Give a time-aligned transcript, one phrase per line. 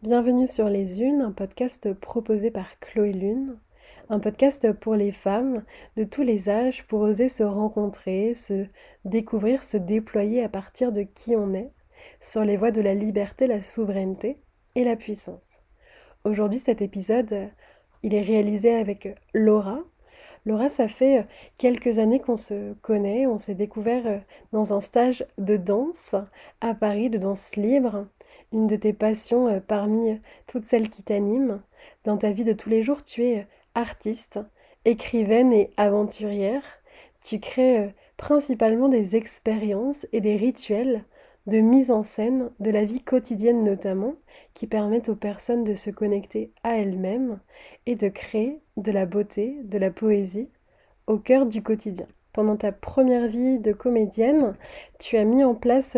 [0.00, 3.58] Bienvenue sur Les Unes, un podcast proposé par Chloé Lune,
[4.08, 5.64] un podcast pour les femmes
[5.96, 8.66] de tous les âges pour oser se rencontrer, se
[9.04, 11.72] découvrir, se déployer à partir de qui on est,
[12.20, 14.38] sur les voies de la liberté, la souveraineté
[14.76, 15.62] et la puissance.
[16.22, 17.50] Aujourd'hui, cet épisode,
[18.04, 19.80] il est réalisé avec Laura.
[20.46, 21.26] Laura, ça fait
[21.58, 24.22] quelques années qu'on se connaît, on s'est découvert
[24.52, 26.14] dans un stage de danse
[26.60, 28.06] à Paris, de danse libre
[28.52, 30.16] une de tes passions euh, parmi euh,
[30.46, 31.62] toutes celles qui t'animent.
[32.04, 33.44] Dans ta vie de tous les jours, tu es euh,
[33.74, 34.40] artiste,
[34.84, 36.64] écrivaine et aventurière.
[37.22, 41.04] Tu crées principalement des expériences et des rituels
[41.46, 44.14] de mise en scène de la vie quotidienne notamment,
[44.54, 47.40] qui permettent aux personnes de se connecter à elles-mêmes
[47.86, 50.50] et de créer de la beauté, de la poésie
[51.06, 52.06] au cœur du quotidien.
[52.38, 54.54] Pendant ta première vie de comédienne,
[55.00, 55.96] tu as mis en place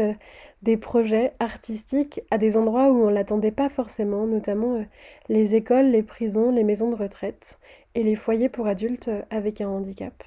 [0.63, 4.85] des projets artistiques à des endroits où on ne l'attendait pas forcément, notamment euh,
[5.29, 7.59] les écoles, les prisons, les maisons de retraite
[7.95, 10.25] et les foyers pour adultes euh, avec un handicap.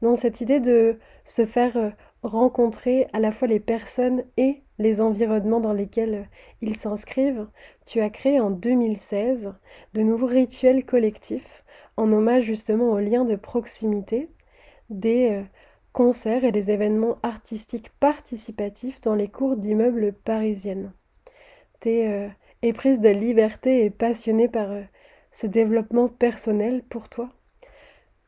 [0.00, 1.90] Dans cette idée de se faire euh,
[2.22, 6.26] rencontrer à la fois les personnes et les environnements dans lesquels
[6.62, 7.48] ils s'inscrivent,
[7.84, 9.52] tu as créé en 2016
[9.92, 11.64] de nouveaux rituels collectifs
[11.98, 14.30] en hommage justement aux liens de proximité
[14.90, 15.44] des
[15.94, 20.92] concerts et des événements artistiques participatifs dans les cours d'immeubles parisiennes.
[21.80, 22.28] Tu es euh,
[22.62, 24.82] éprise de liberté et passionnée par euh,
[25.30, 27.30] ce développement personnel pour toi.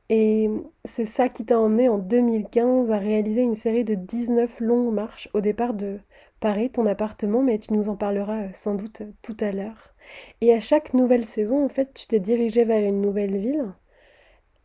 [0.08, 0.48] Et
[0.84, 5.28] c'est ça qui t'a emmené en 2015 à réaliser une série de 19 longues marches
[5.34, 5.98] au départ de
[6.38, 9.92] Paris, ton appartement, mais tu nous en parleras euh, sans doute tout à l'heure.
[10.40, 13.72] Et à chaque nouvelle saison, en fait, tu t'es dirigé vers une nouvelle ville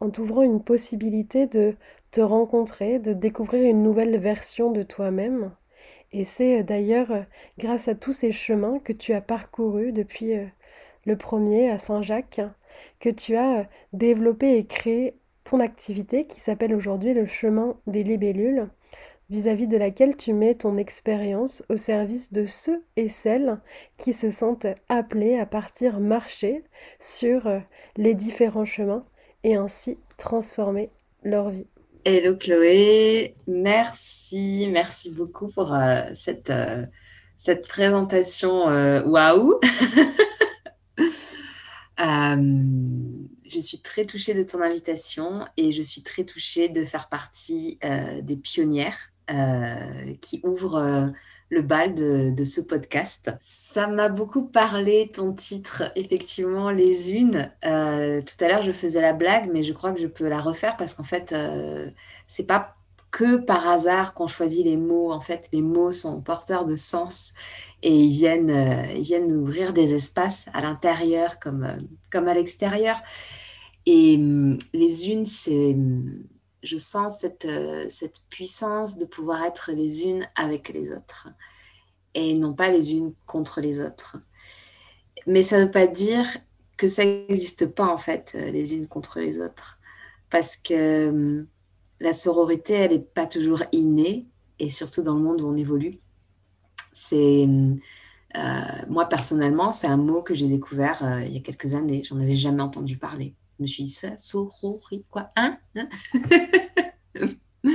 [0.01, 1.75] en t'ouvrant une possibilité de
[2.09, 5.51] te rencontrer, de découvrir une nouvelle version de toi-même.
[6.11, 7.21] Et c'est euh, d'ailleurs euh,
[7.59, 10.45] grâce à tous ces chemins que tu as parcourus depuis euh,
[11.05, 12.41] le premier à Saint-Jacques
[12.99, 18.69] que tu as développé et créé ton activité qui s'appelle aujourd'hui le chemin des libellules,
[19.29, 23.59] vis-à-vis de laquelle tu mets ton expérience au service de ceux et celles
[23.97, 26.63] qui se sentent appelés à partir marcher
[26.99, 27.49] sur
[27.97, 29.05] les différents chemins
[29.43, 30.89] et ainsi transformer
[31.23, 31.67] leur vie.
[32.03, 36.83] Hello Chloé, merci, merci beaucoup pour euh, cette, euh,
[37.37, 39.59] cette présentation euh, waouh.
[41.97, 47.77] je suis très touchée de ton invitation et je suis très touchée de faire partie
[48.23, 49.11] des pionnières
[50.21, 51.11] qui ouvrent
[51.51, 53.29] le bal de, ce podcast.
[53.39, 57.51] Ça m'a beaucoup parlé, ton titre, effectivement, les unes.
[57.65, 60.39] Euh, tout à l'heure, je faisais la blague, mais je crois que je peux la
[60.39, 61.91] refaire parce qu'en fait, euh,
[62.25, 62.75] c'est pas
[63.11, 65.11] que par hasard qu'on choisit les mots.
[65.11, 67.33] En fait, les mots sont porteurs de sens
[67.83, 72.95] et ils viennent, euh, ils viennent ouvrir des espaces à l'intérieur comme, comme à l'extérieur.
[73.85, 76.23] Et hum, les unes, c'est hum,
[76.63, 81.29] je sens cette, euh, cette puissance de pouvoir être les unes avec les autres
[82.13, 84.17] et non pas les unes contre les autres.
[85.27, 86.25] Mais ça ne veut pas dire
[86.77, 89.79] que ça n'existe pas en fait, euh, les unes contre les autres.
[90.29, 91.47] Parce que hum,
[91.99, 94.27] la sororité, elle n'est pas toujours innée,
[94.59, 95.99] et surtout dans le monde où on évolue.
[96.93, 97.79] C'est hum,
[98.37, 102.03] euh, moi personnellement, c'est un mot que j'ai découvert il y a quelques années.
[102.03, 103.35] J'en avais jamais entendu parler.
[103.61, 104.15] Je me suis dit, ça,
[105.11, 105.87] quoi, hein, hein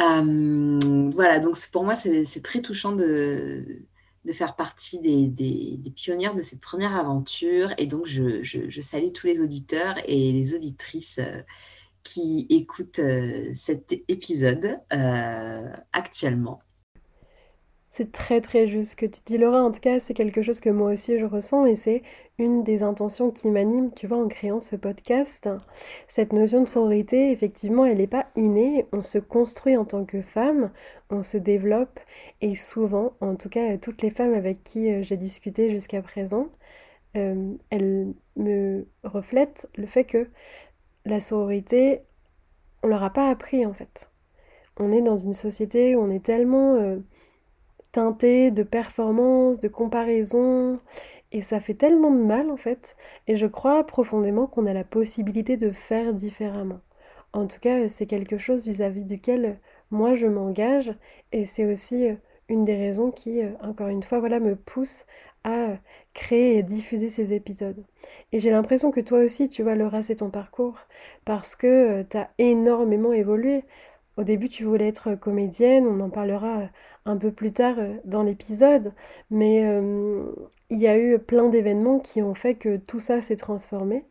[0.00, 3.86] euh, Voilà, donc pour moi, c'est très touchant de,
[4.32, 7.72] faire partie des, pionnières de cette première aventure.
[7.78, 11.42] Et donc, je, je, salue tous les auditeurs et les auditrices euh,
[12.02, 14.80] qui écoutent euh, cet épisode
[15.92, 16.60] actuellement.
[17.94, 20.60] C'est très très juste ce que tu dis Laura, en tout cas c'est quelque chose
[20.60, 22.02] que moi aussi je ressens et c'est
[22.38, 25.50] une des intentions qui m'anime, tu vois, en créant ce podcast.
[26.08, 30.22] Cette notion de sororité, effectivement, elle n'est pas innée, on se construit en tant que
[30.22, 30.70] femme,
[31.10, 32.00] on se développe
[32.40, 36.48] et souvent, en tout cas toutes les femmes avec qui euh, j'ai discuté jusqu'à présent,
[37.18, 40.30] euh, elles me reflètent le fait que
[41.04, 42.00] la sororité,
[42.82, 44.10] on leur a pas appris en fait.
[44.78, 46.76] On est dans une société où on est tellement...
[46.76, 46.96] Euh,
[47.92, 50.80] teinté de performance, de comparaison,
[51.32, 52.96] et ça fait tellement de mal en fait.
[53.28, 56.80] Et je crois profondément qu'on a la possibilité de faire différemment.
[57.32, 59.58] En tout cas, c'est quelque chose vis-à-vis duquel
[59.90, 60.92] moi je m'engage,
[61.32, 62.14] et c'est aussi euh,
[62.48, 65.04] une des raisons qui, euh, encore une fois, voilà, me pousse
[65.44, 65.76] à
[66.14, 67.84] créer et diffuser ces épisodes.
[68.32, 70.78] Et j'ai l'impression que toi aussi, tu vois, Laura, c'est ton parcours,
[71.24, 73.64] parce que euh, tu as énormément évolué
[74.16, 76.68] au début, tu voulais être comédienne, on en parlera
[77.04, 78.92] un peu plus tard dans l'épisode,
[79.30, 79.62] mais
[80.70, 84.04] il y a eu plein d'événements qui ont fait que tout ça s'est transformé.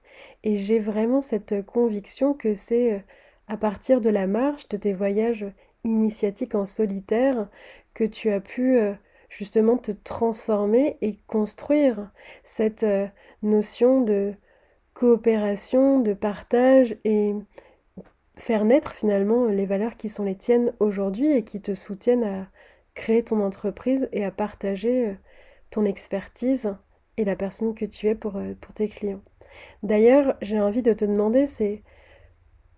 [0.44, 3.04] Et j'ai vraiment cette conviction que c'est
[3.48, 5.46] à partir de la marche, de tes voyages
[5.84, 7.48] initiatiques en solitaire,
[7.94, 8.78] que tu as pu
[9.30, 12.12] justement te transformer et construire
[12.44, 12.86] cette
[13.42, 14.34] notion de
[14.94, 17.34] coopération, de partage et
[18.36, 22.48] faire naître finalement les valeurs qui sont les tiennes aujourd'hui et qui te soutiennent à
[22.96, 25.16] créer ton entreprise et à partager euh,
[25.72, 26.76] ton expertise
[27.18, 29.22] et la personne que tu es pour, euh, pour tes clients.
[29.84, 31.84] D'ailleurs, j'ai envie de te demander, c'est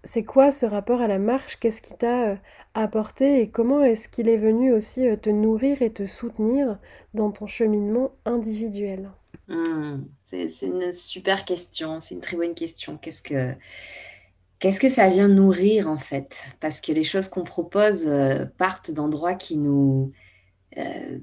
[0.05, 1.57] c'est quoi ce rapport à la marche?
[1.57, 2.35] Qu'est-ce qui t'a euh,
[2.73, 6.79] apporté et comment est-ce qu'il est venu aussi te nourrir et te soutenir
[7.13, 9.09] dans ton cheminement individuel?
[9.47, 12.97] Mmh, C'est une super question, c'est une très bonne question.
[12.97, 13.55] Qu'est-ce que
[14.63, 16.45] Qu'est-ce que ça vient nourrir en fait?
[16.61, 20.09] Parce que les choses qu'on propose euh, partent d'endroits qui nous,
[20.77, 21.19] euh,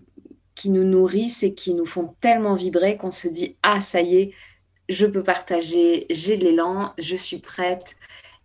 [0.55, 4.17] qui nous nourrissent et qui nous font tellement vibrer qu'on se dit Ah, ça y
[4.17, 4.35] est,
[4.91, 7.97] je peux partager, j'ai l'élan, je suis prête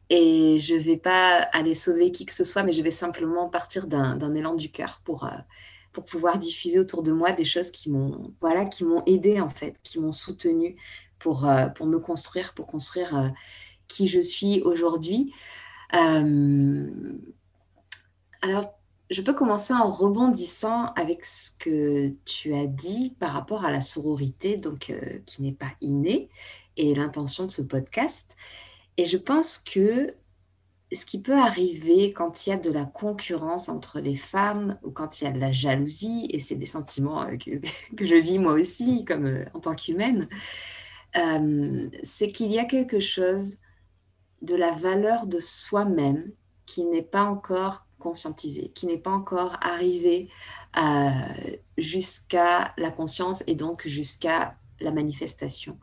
[0.10, 3.50] et je ne vais pas aller sauver qui que ce soit, mais je vais simplement
[3.50, 5.38] partir d'un élan du cœur pour, euh,
[5.92, 9.50] pour pouvoir diffuser autour de moi des choses qui m'ont voilà, qui m'ont aidé en
[9.50, 10.78] fait, qui m'ont soutenu
[11.20, 11.46] pour,
[11.76, 13.34] pour me construire, pour construire
[13.88, 15.34] qui je suis aujourd'hui.
[15.94, 17.14] Euh,
[18.42, 18.74] alors,
[19.10, 23.82] je peux commencer en rebondissant avec ce que tu as dit par rapport à la
[23.82, 26.30] sororité, donc euh, qui n'est pas innée,
[26.78, 28.36] et l'intention de ce podcast.
[28.98, 30.16] Et je pense que
[30.92, 34.92] ce qui peut arriver quand il y a de la concurrence entre les femmes ou
[34.92, 37.60] quand il y a de la jalousie, et c'est des sentiments euh, que,
[37.96, 40.28] que, je vis moi aussi comme en tant qu'humaine,
[42.04, 43.60] c'est qu'il y a quelque chose
[44.46, 46.32] de la valeur de soi-même
[46.66, 50.30] qui n'est pas encore conscientisée, qui n'est pas encore arrivée
[50.78, 55.80] euh, jusqu'à la conscience et donc jusqu'à la manifestation.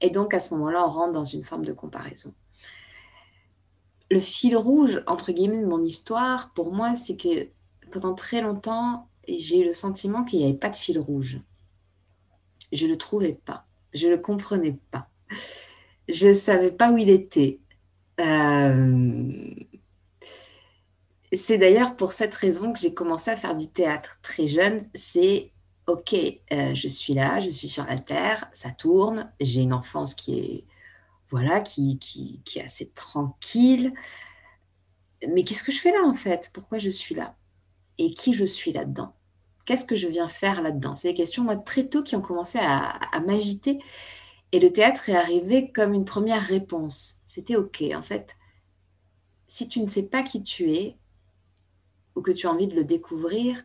[0.00, 2.34] Et donc à ce moment-là, on rentre dans une forme de comparaison.
[4.10, 7.48] Le fil rouge, entre guillemets, de mon histoire, pour moi, c'est que
[7.90, 11.40] pendant très longtemps, j'ai eu le sentiment qu'il n'y avait pas de fil rouge.
[12.72, 13.66] Je ne le trouvais pas.
[13.92, 15.08] Je ne le comprenais pas.
[16.08, 17.60] Je ne savais pas où il était.
[18.20, 19.54] Euh,
[21.32, 24.88] c'est d'ailleurs pour cette raison que j'ai commencé à faire du théâtre très jeune.
[24.94, 25.52] C'est
[25.86, 30.14] ok, euh, je suis là, je suis sur la terre, ça tourne, j'ai une enfance
[30.14, 30.66] qui est
[31.30, 33.92] voilà, qui, qui, qui est assez tranquille.
[35.28, 36.50] Mais qu'est-ce que je fais là en fait?
[36.52, 37.34] Pourquoi je suis là?
[37.98, 39.14] Et qui je suis là-dedans?
[39.64, 40.94] Qu'est-ce que je viens faire là-dedans?
[40.94, 43.78] C'est des questions moi très tôt qui ont commencé à, à m'agiter.
[44.54, 47.16] Et le théâtre est arrivé comme une première réponse.
[47.26, 47.82] C'était OK.
[47.92, 48.36] En fait,
[49.48, 50.96] si tu ne sais pas qui tu es
[52.14, 53.64] ou que tu as envie de le découvrir,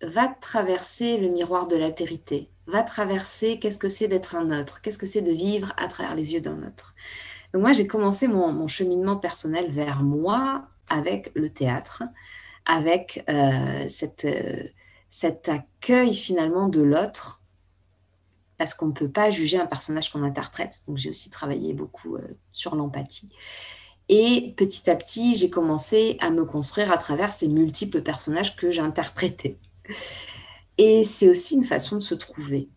[0.00, 2.48] va traverser le miroir de l'altérité.
[2.66, 6.14] Va traverser qu'est-ce que c'est d'être un autre, qu'est-ce que c'est de vivre à travers
[6.14, 6.94] les yeux d'un autre?
[7.52, 12.04] Donc moi, j'ai commencé mon, cheminement personnel vers moi avec le théâtre,
[12.64, 14.62] avec euh, cette, euh,
[15.10, 17.41] cet accueil finalement de l'autre
[18.62, 20.84] parce qu'on ne peut pas juger un personnage qu'on interprète.
[20.86, 23.28] Donc j'ai aussi travaillé beaucoup euh, sur l'empathie.
[24.08, 28.70] Et petit à petit, j'ai commencé à me construire à travers ces multiples personnages que
[28.70, 29.58] j'interprétais.
[30.78, 32.68] Et c'est aussi une façon de se trouver.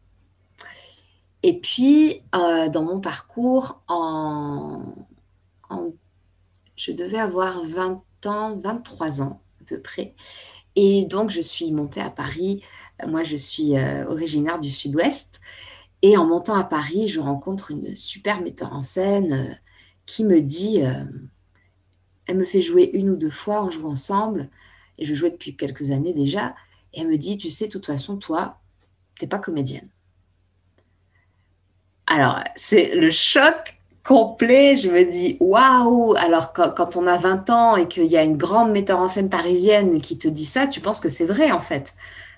[1.43, 4.81] Et puis, euh, dans mon parcours, en,
[6.75, 10.15] je devais avoir 20 ans, 23 ans à peu près.
[10.75, 12.63] Et donc, je suis montée à Paris.
[13.07, 15.41] Moi, je suis euh, originaire du sud-ouest.
[16.07, 19.53] Et en montant à Paris, je rencontre une super metteur en scène euh,
[20.05, 21.03] qui me dit, euh,
[22.27, 24.51] elle me fait jouer une ou deux fois, on joue ensemble,
[24.99, 26.53] et je jouais depuis quelques années déjà,
[26.93, 28.59] et elle me dit, tu sais, de toute façon, toi,
[29.17, 29.89] t'es pas comédienne.
[32.05, 34.75] Alors, c'est le choc complet.
[34.75, 38.23] Je me dis, waouh Alors, quand, quand, on a 20 ans et qu'il y a
[38.23, 41.51] une grande metteur en scène parisienne qui te dit ça, tu penses que c'est vrai,
[41.51, 41.95] en fait.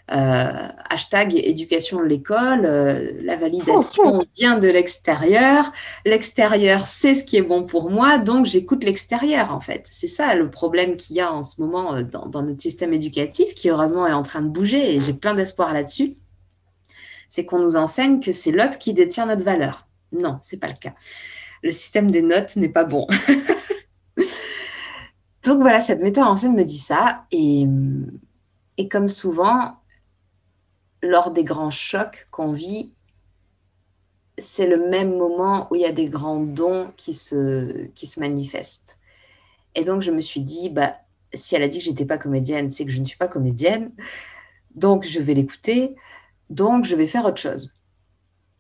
[0.10, 5.66] Euh, hashtag éducation de l'école, euh, la validation vient de l'extérieur,
[6.06, 9.90] l'extérieur c'est ce qui est bon pour moi, donc j'écoute l'extérieur en fait.
[9.92, 12.94] C'est ça le problème qu'il y a en ce moment euh, dans, dans, notre système
[12.94, 16.16] éducatif qui heureusement est en train de bouger et j'ai plein d'espoir là-dessus.
[17.28, 19.88] C'est qu'on nous enseigne que c'est l'autre qui détient notre valeur.
[20.14, 20.94] Non, c'est pas le cas.
[21.64, 23.08] Le système des notes n'est pas bon.
[25.44, 27.68] donc voilà, cette méthode en scène me dit ça et,
[28.78, 29.77] et comme souvent,
[31.02, 32.92] lors des grands chocs qu'on vit,
[34.38, 38.20] c'est le même moment où il y a des grands dons qui se, qui se
[38.20, 38.98] manifestent.
[39.76, 40.96] Et donc, je me suis dit, bah,
[41.34, 43.92] si elle a dit que j'étais pas comédienne, c'est que je ne suis pas comédienne.
[44.76, 45.96] Donc, je vais l'écouter.
[46.50, 47.74] Donc, je vais faire autre chose.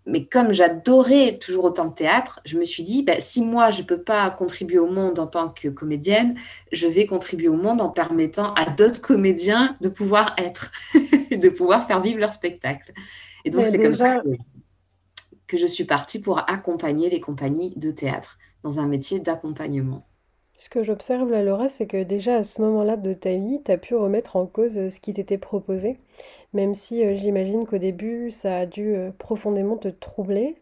[0.07, 3.81] Mais comme j'adorais toujours autant de théâtre, je me suis dit, bah, si moi, je
[3.81, 6.35] ne peux pas contribuer au monde en tant que comédienne,
[6.71, 10.71] je vais contribuer au monde en permettant à d'autres comédiens de pouvoir être,
[11.31, 12.93] de pouvoir faire vivre leur spectacle.
[13.43, 14.21] Et donc, c'est comme ça
[15.45, 20.07] que je suis partie pour accompagner les compagnies de théâtre dans un métier d'accompagnement.
[20.57, 23.71] Ce que j'observe là, Laura, c'est que déjà à ce moment-là de ta vie, tu
[23.71, 25.97] as pu remettre en cause euh, ce qui t'était proposé,
[26.53, 30.55] même si euh, j'imagine qu'au début, ça a dû euh, profondément te troubler,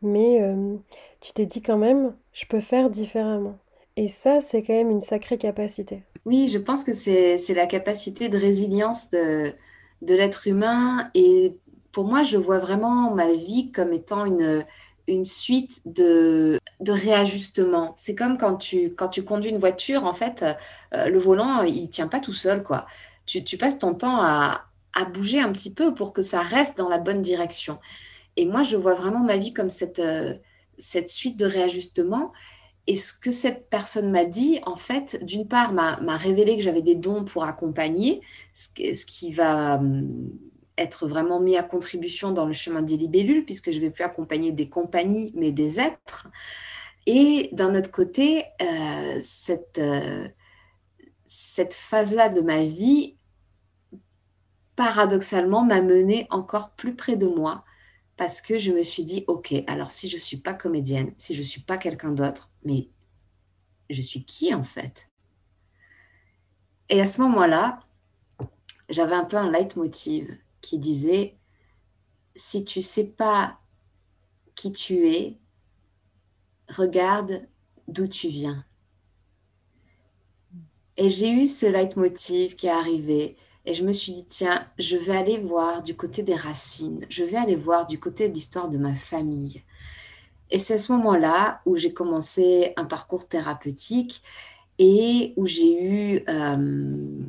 [0.00, 0.40] mais
[1.20, 3.56] tu t'es dit quand même, je peux faire différemment.
[3.96, 6.02] Et ça, c'est quand même une sacrée capacité.
[6.24, 9.54] Oui, je pense que c'est la capacité de résilience de,
[10.02, 11.08] de l'être humain.
[11.14, 11.56] Et
[11.92, 14.64] pour moi, je vois vraiment ma vie comme étant une,
[15.08, 17.92] une suite de, de réajustements.
[17.96, 20.44] C'est comme quand tu, quand tu conduis une voiture, en fait,
[20.94, 22.86] euh, le volant, il tient pas tout seul, quoi.
[23.26, 26.88] Tu, passes ton temps à, à, bouger un petit peu pour que ça reste dans
[26.88, 27.78] la bonne direction.
[28.36, 30.34] Et moi, je vois vraiment ma vie comme cette, euh,
[30.76, 32.32] cette suite de réajustements.
[32.86, 36.82] Et ce que cette personne m'a dit, en fait, d'une part, m'a révélé que j'avais
[36.82, 38.20] des dons pour accompagner,
[38.52, 40.30] ce, ce qui va hum,
[40.78, 44.04] être vraiment mis à contribution dans le chemin des libellules, puisque je ne vais plus
[44.04, 46.28] accompagner des compagnies, mais des êtres.
[47.06, 50.28] Et d'un autre côté, euh, cette, euh,
[51.26, 53.16] cette phase-là de ma vie,
[54.76, 57.64] paradoxalement, m'a menée encore plus près de moi,
[58.16, 61.34] parce que je me suis dit, OK, alors si je ne suis pas comédienne, si
[61.34, 62.88] je ne suis pas quelqu'un d'autre, mais
[63.90, 65.10] je suis qui en fait?
[66.88, 67.80] Et à ce moment-là,
[68.88, 70.28] j'avais un peu un leitmotiv
[70.62, 71.34] qui disait
[72.34, 73.58] Si tu sais pas
[74.54, 75.38] qui tu es,
[76.68, 77.46] regarde
[77.88, 78.64] d'où tu viens.
[80.96, 83.36] Et j'ai eu ce leitmotiv qui est arrivé.
[83.64, 87.22] Et je me suis dit, tiens, je vais aller voir du côté des racines, je
[87.22, 89.62] vais aller voir du côté de l'histoire de ma famille.
[90.50, 94.22] Et c'est à ce moment-là où j'ai commencé un parcours thérapeutique
[94.78, 97.22] et où j'ai eu euh,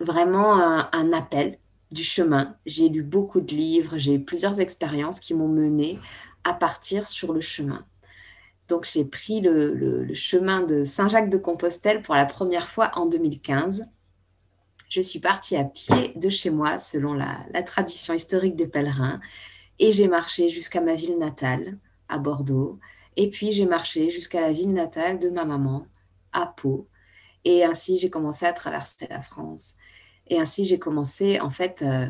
[0.00, 1.58] vraiment un, appel
[1.90, 2.56] du chemin.
[2.66, 5.98] J'ai lu beaucoup de livres, j'ai eu plusieurs expériences qui m'ont mené
[6.44, 7.84] à partir sur le chemin.
[8.68, 13.84] Donc j'ai pris le, chemin de Saint-Jacques-de-Compostelle pour la première fois en 2015.
[14.88, 19.20] Je suis partie à pied de chez moi selon la tradition historique des pèlerins
[19.78, 21.78] et j'ai marché jusqu'à ma ville natale,
[22.08, 22.78] à Bordeaux.
[23.16, 25.86] Et puis j'ai marché jusqu'à la ville natale de ma maman,
[26.32, 26.88] à Pau.
[27.44, 29.74] Et ainsi j'ai commencé à traverser la France.
[30.28, 32.06] Et ainsi, j'ai commencé, en fait, euh,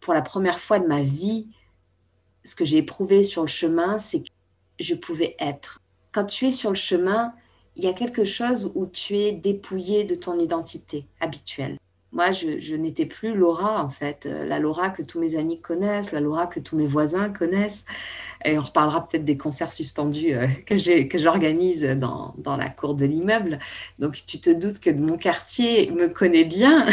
[0.00, 1.48] pour la première fois de ma vie,
[2.44, 4.28] ce que j'ai éprouvé sur le chemin, c'est que
[4.78, 5.80] je pouvais être.
[6.12, 7.34] Quand tu es sur le chemin,
[7.74, 11.76] il y a quelque chose où tu es dépouillé de ton identité habituelle.
[12.16, 16.12] Moi, je, n'étais plus Laura, en fait, euh, la Laura que tous mes amis connaissent,
[16.12, 17.84] la Laura que tous mes voisins connaissent.
[18.42, 23.04] Et on reparlera peut-être des concerts suspendus euh, que j'organise dans, dans, la cour de
[23.04, 23.58] l'immeuble.
[23.98, 26.86] Donc, tu te doutes que mon quartier me connaît bien.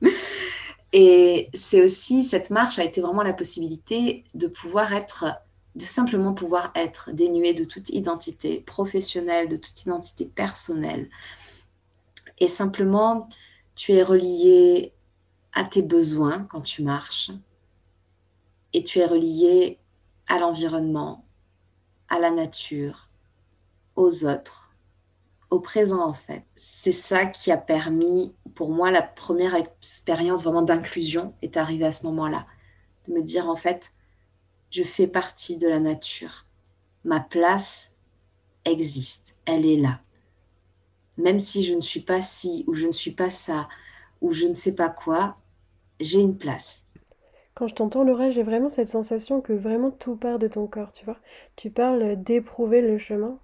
[0.94, 5.26] Et c'est aussi, cette marche a été vraiment la possibilité de pouvoir être,
[5.76, 11.10] de simplement pouvoir être dénué de toute identité professionnelle, de toute identité personnelle.
[12.38, 13.28] Et simplement
[13.74, 14.94] tu es relié
[15.52, 17.30] à tes besoins quand tu marches
[18.72, 19.78] et tu es relié
[20.28, 21.26] à l'environnement,
[22.08, 23.10] à la nature,
[23.96, 24.70] aux autres,
[25.50, 26.44] au présent en fait.
[26.56, 31.92] C'est ça qui a permis, pour moi, la première expérience vraiment d'inclusion est arrivée à
[31.92, 32.46] ce moment-là,
[33.06, 33.92] de me dire en fait,
[34.70, 36.46] je fais partie de la nature.
[37.04, 37.96] Ma place
[38.64, 40.00] existe, elle est là
[41.22, 43.68] même si je ne suis pas ci ou je ne suis pas ça
[44.20, 45.36] ou je ne sais pas quoi,
[46.00, 46.86] j'ai une place.
[47.54, 50.92] Quand je t'entends, Laura, j'ai vraiment cette sensation que vraiment tout part de ton corps,
[50.92, 51.18] tu vois.
[51.56, 53.38] Tu parles d'éprouver le chemin.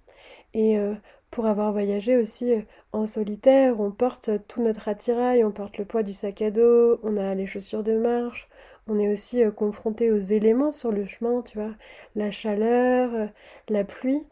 [0.53, 0.95] Et euh,
[1.31, 2.61] pour avoir voyagé aussi euh,
[2.93, 6.99] en solitaire, on porte tout notre attirail, on porte le poids du sac à dos,
[7.03, 8.49] on a les chaussures de marche,
[8.87, 11.75] on est aussi euh, confronté aux éléments sur le chemin, tu vois,
[12.15, 13.29] la chaleur,
[13.69, 14.23] la pluie.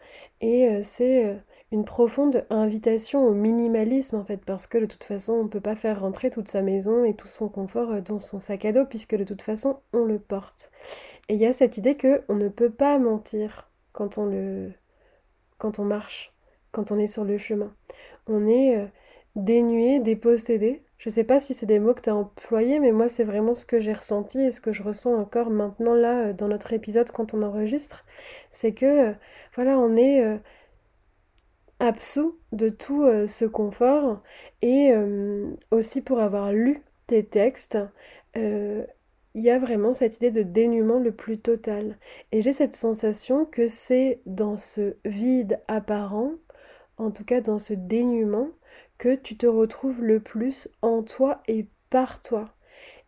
[0.41, 1.37] Et c'est
[1.71, 5.61] une profonde invitation au minimalisme en fait, parce que de toute façon on ne peut
[5.61, 8.71] pas faire rentrer toute sa maison et tout son confort euh, dans son sac à
[8.71, 10.71] dos, puisque de toute façon on le porte.
[11.29, 14.71] Et il y a cette idée que on ne peut pas mentir quand on le
[15.57, 16.33] quand on marche,
[16.71, 17.73] quand on est sur le chemin.
[18.27, 18.85] On est euh,
[19.35, 20.83] dénué, dépossédé.
[20.99, 23.53] Je sais pas si c'est des mots que tu as employés, mais moi c'est vraiment
[23.53, 26.73] ce que j'ai ressenti et ce que je ressens encore maintenant là euh, dans notre
[26.73, 28.05] épisode quand on enregistre.
[28.51, 29.13] C'est que
[29.55, 30.39] voilà, on est
[31.79, 34.21] absous de tout euh, ce confort
[34.61, 37.77] et euh, aussi pour avoir lu tes textes,
[38.35, 38.85] euh,
[39.35, 41.97] il y a vraiment cette idée de dénuement le plus total.
[42.31, 46.33] Et j'ai cette sensation que c'est dans ce vide apparent,
[46.97, 48.49] en tout cas dans ce dénuement,
[48.97, 52.49] que tu te retrouves le plus en toi et par toi.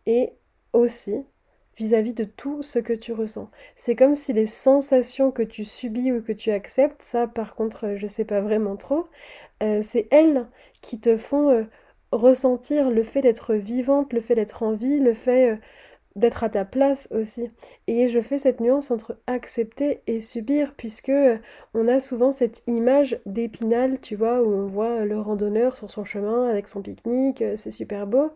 [0.06, 0.32] Et
[0.72, 1.24] aussi
[1.80, 3.50] vis-à-vis de tout ce que tu ressens.
[3.74, 7.94] C'est comme si les sensations que tu subis ou que tu acceptes, ça par contre
[7.96, 9.06] je sais pas vraiment trop,
[9.62, 10.46] euh, c'est elles
[10.82, 11.64] qui te font euh,
[12.12, 15.56] ressentir le fait d'être vivante, le fait d'être en vie, le fait euh,
[16.16, 17.50] d'être à ta place aussi.
[17.86, 21.12] Et je fais cette nuance entre accepter et subir, puisque
[21.72, 26.04] on a souvent cette image d'épinal, tu vois, où on voit le randonneur sur son
[26.04, 28.32] chemin avec son pique-nique, c'est super beau.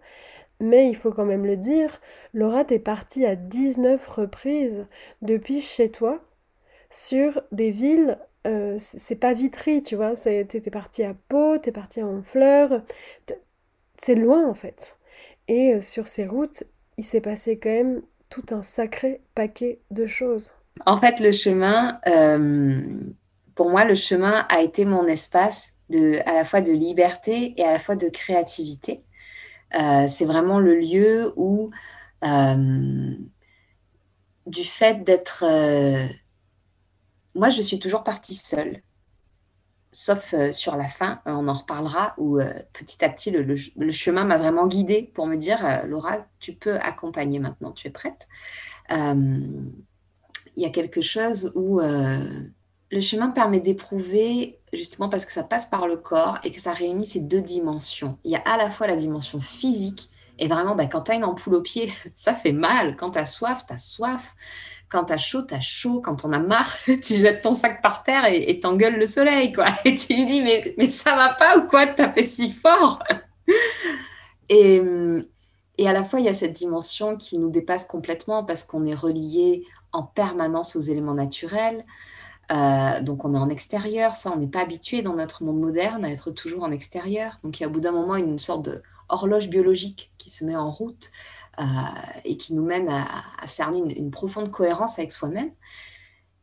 [0.60, 2.00] Mais il faut quand même le dire,
[2.32, 4.86] Laura, t'es partie à 19 reprises
[5.22, 6.20] depuis chez toi
[6.90, 12.00] sur des villes, euh, c'est pas Vitry, tu vois, t'es partie à Pau, t'es partie
[12.00, 12.82] à Honfleur,
[13.96, 14.96] c'est loin en fait.
[15.48, 16.64] Et euh, sur ces routes,
[16.96, 20.52] il s'est passé quand même tout un sacré paquet de choses.
[20.86, 22.82] En fait, le chemin, euh,
[23.54, 27.64] pour moi, le chemin a été mon espace de, à la fois de liberté et
[27.64, 29.02] à la fois de créativité.
[29.74, 31.70] Euh, c'est vraiment le lieu où,
[32.24, 33.16] euh,
[34.46, 35.44] du fait d'être...
[35.44, 36.06] Euh,
[37.34, 38.82] moi, je suis toujours partie seule,
[39.90, 42.38] sauf sur la fin, on en reparlera, où
[42.72, 47.40] petit à petit, le, chemin m'a vraiment guidée pour me dire, Laura, tu peux accompagner
[47.40, 48.28] maintenant, tu es prête.
[48.90, 49.72] Il
[50.56, 51.80] y a quelque chose où
[52.94, 56.72] le chemin permet d'éprouver, justement parce que ça passe par le corps et que ça
[56.72, 58.18] réunit ces deux dimensions.
[58.22, 60.08] Il y a à la fois la dimension physique,
[60.38, 62.94] et vraiment, bah, quand tu as une ampoule au pied, ça fait mal.
[62.94, 64.36] Quand tu as soif, tu as soif.
[64.88, 66.00] Quand tu as chaud, tu as chaud.
[66.00, 66.72] Quand on a marre,
[67.02, 69.52] tu jettes ton sac par terre et t'engueules le soleil.
[69.52, 69.66] quoi.
[69.84, 73.02] Et tu lui dis, mais, mais ça va pas ou quoi de taper si fort?
[74.48, 74.80] Et,
[75.78, 78.86] et à la fois, il y a cette dimension qui nous dépasse complètement parce qu'on
[78.86, 81.84] est relié en permanence aux éléments naturels.
[82.50, 86.04] Euh, donc on est en extérieur, ça on n'est pas habitué dans notre monde moderne
[86.04, 87.38] à être toujours en extérieur.
[87.42, 90.56] Donc il y a au bout d'un moment une sorte d'horloge biologique qui se met
[90.56, 91.10] en route
[91.58, 91.64] euh,
[92.24, 95.52] et qui nous mène à, cerner une, profonde cohérence avec soi-même.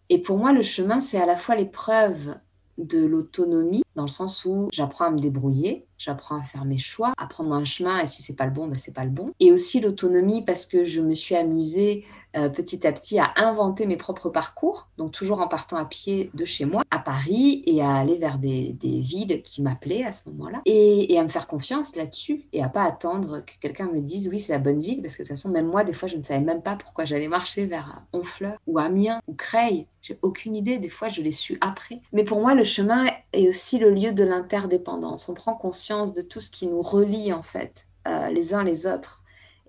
[0.10, 2.36] Et pour moi le chemin c'est à la fois l'épreuve
[2.78, 7.14] de l'autonomie dans le sens où j'apprends à me débrouiller, j'apprends à faire mes choix,
[7.18, 9.32] à prendre un chemin et si c'est pas le bon, ben c'est pas le bon.
[9.40, 12.06] Et aussi l'autonomie parce que je me suis amusée
[12.38, 16.32] euh, petit à petit à inventer mes propres parcours, donc toujours en partant à pied
[16.34, 20.30] de chez moi, à Paris, et à aller vers des, villes qui m'appelaient à ce
[20.30, 24.30] moment-là, et, à me faire confiance là-dessus, et à pas attendre que quelqu'un me dise
[24.30, 26.18] oui, c'est la bonne ville, parce que de toute façon, même moi, des fois, je
[26.18, 29.88] ne savais même pas pourquoi j'allais marcher vers Honfleur, ou Amiens, ou Creil.
[30.02, 32.02] J'ai aucune idée, des fois, je l'ai su après.
[32.14, 35.30] Mais pour moi, le chemin est aussi le lieu de l'interdépendance.
[35.30, 38.88] On prend conscience de tout ce qui nous relie, en fait, euh, les uns les
[38.88, 39.21] autres.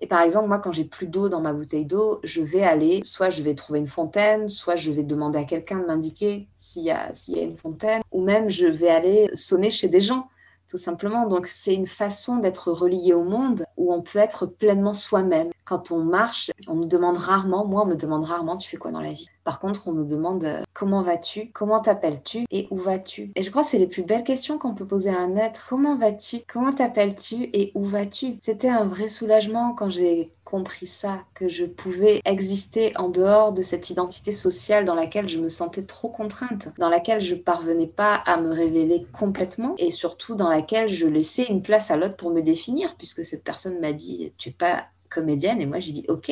[0.03, 2.99] Et par exemple, moi, quand j'ai plus d'eau dans ma bouteille d'eau, je vais aller,
[3.05, 6.83] soit je vais trouver une fontaine, soit je vais demander à quelqu'un de m'indiquer s'il
[6.83, 10.01] y, a, s'il y a une fontaine, ou même je vais aller sonner chez des
[10.01, 10.27] gens,
[10.67, 11.25] tout simplement.
[11.25, 15.51] Donc c'est une façon d'être relié au monde où on peut être pleinement soi-même.
[15.63, 18.91] Quand on marche, on nous demande rarement, moi on me demande rarement, tu fais quoi
[18.91, 19.29] dans la vie?
[19.43, 22.45] Par contre, on me demande euh, comment vas-tu, comment t'appelles-tu?
[22.51, 23.31] Et où vas-tu?
[23.35, 25.67] Et je crois que c'est les plus belles questions qu'on peut poser à un être.
[25.69, 26.39] Comment vas-tu?
[26.47, 27.49] Comment t'appelles-tu?
[27.53, 28.37] Et où vas-tu?
[28.41, 33.63] C'était un vrai soulagement quand j'ai compris ça, que je pouvais exister en dehors de
[33.63, 38.15] cette identité sociale dans laquelle je me sentais trop contrainte, dans laquelle je parvenais pas
[38.15, 42.29] à me révéler complètement et surtout dans laquelle je laissais une place à l'autre pour
[42.29, 45.59] me définir puisque cette personne m'a dit tu es pas comédienne?
[45.59, 46.31] Et moi j'ai dit ok.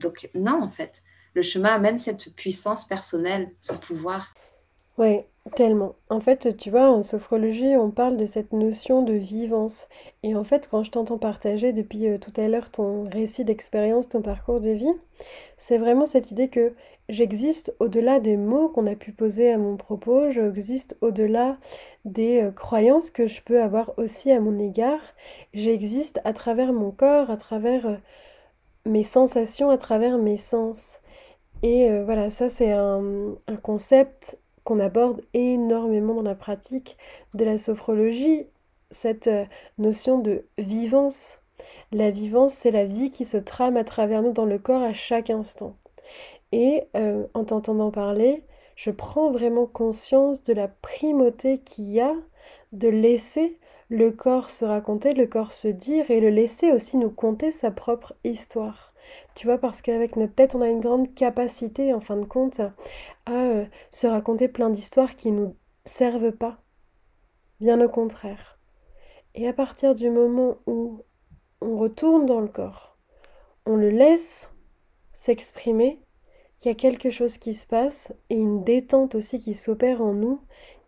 [0.00, 1.02] Donc non en fait,
[1.34, 4.34] le chemin amène cette puissance personnelle, ce pouvoir.
[4.98, 5.94] Ouais, tellement.
[6.10, 9.88] En fait, tu vois, en sophrologie, on parle de cette notion de vivance.
[10.22, 14.08] Et en fait, quand je t'entends partager depuis euh, tout à l'heure ton récit d'expérience,
[14.08, 14.92] ton parcours de vie,
[15.56, 16.74] c'est vraiment cette idée que
[17.08, 21.58] j'existe au-delà des mots qu'on a pu poser à mon propos, j'existe au-delà
[22.04, 25.00] des euh, croyances que je peux avoir aussi à mon égard,
[25.54, 27.96] j'existe à travers mon corps, à travers euh,
[28.86, 30.98] mes sensations, à travers mes sens.
[31.62, 36.96] Et euh, voilà, ça c'est un, concept qu'on aborde énormément dans la pratique
[37.34, 38.46] de la sophrologie,
[38.90, 39.30] cette
[39.78, 41.40] notion de vivance.
[41.92, 44.92] La vivance, c'est la vie qui se trame à travers nous dans le corps à
[44.92, 45.76] chaque instant.
[46.52, 48.44] Et euh, en t'entendant parler,
[48.76, 52.14] je prends vraiment conscience de la primauté qu'il y a
[52.72, 57.10] de laisser le corps se raconter, le corps se dire et le laisser aussi nous
[57.10, 58.91] conter sa propre histoire.
[59.34, 62.60] Tu vois, parce qu'avec notre tête, on a une grande capacité, en fin de compte,
[63.26, 66.58] à euh, se raconter plein d'histoires qui nous servent pas.
[67.60, 68.58] Bien au contraire.
[69.34, 71.02] Et à partir du moment où
[71.60, 72.96] on retourne dans le corps,
[73.66, 74.50] on le laisse
[75.14, 76.00] s'exprimer,
[76.62, 80.12] il y a quelque chose qui se passe et une détente aussi qui s'opère en
[80.12, 80.40] nous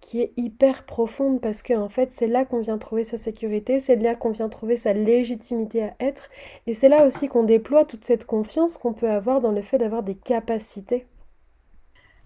[0.04, 3.78] qui est hyper profonde parce que en fait c'est là qu'on vient trouver sa sécurité,
[3.78, 6.28] c'est là qu'on vient trouver sa légitimité à être
[6.66, 9.78] et c'est là aussi qu'on déploie toute cette confiance qu'on peut avoir dans le fait
[9.78, 11.06] d'avoir des capacités.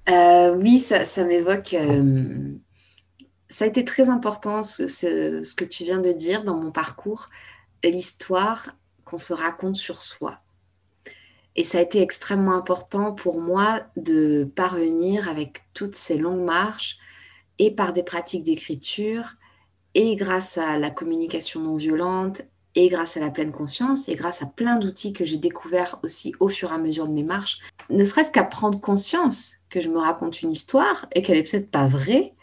[0.09, 1.75] Euh, oui, ça, m'évoque.
[1.75, 2.57] Euh,
[3.49, 7.29] ça a été très important ce, que tu viens de dire dans mon parcours,
[7.85, 8.71] l'histoire
[9.05, 10.41] qu'on se raconte sur soi.
[11.55, 16.99] Et ça a été extrêmement important pour moi de parvenir avec toutes ces longues marches
[17.59, 19.35] et par des pratiques d'écriture,
[19.95, 22.43] et grâce à la communication non violente,
[22.75, 26.33] et grâce à la pleine conscience, et grâce à plein d'outils que j'ai découverts aussi
[26.39, 27.59] au fur et à mesure de mes marches,
[27.91, 31.71] ne serait-ce qu'à prendre conscience que je me raconte une histoire et qu'elle est peut-être
[31.71, 32.35] pas vraie,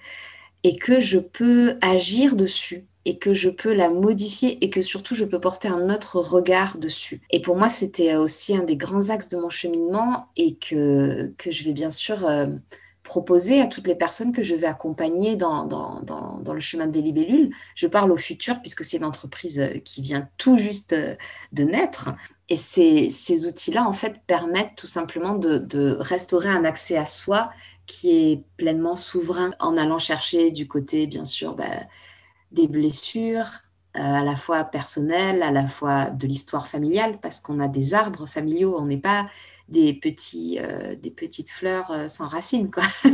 [0.63, 5.13] et que je peux agir dessus et que je peux la modifier et que surtout
[5.13, 7.21] je peux porter un autre regard dessus.
[7.30, 11.51] Et pour moi, c'était aussi un des grands axes de mon cheminement et que, que
[11.51, 12.47] je vais bien sûr euh,
[13.05, 15.69] proposer à toutes les personnes que je vais accompagner dans,
[16.53, 17.53] le chemin des libellules.
[17.75, 21.15] Je parle au futur puisque c'est une entreprise euh, qui vient tout juste euh,
[21.53, 22.09] de naître.
[22.49, 27.51] Et ces, outils-là, en fait, permettent tout simplement de, de, restaurer un accès à soi
[27.85, 31.85] qui est pleinement souverain en allant chercher du côté, bien sûr, bah,
[32.51, 33.61] des blessures,
[33.95, 37.93] euh, à la fois personnelles, à la fois de l'histoire familiale, parce qu'on a des
[37.93, 39.27] arbres familiaux, on n'est pas
[39.69, 42.71] des, petits, euh, des petites fleurs euh, sans racines.
[42.71, 42.84] Quoi.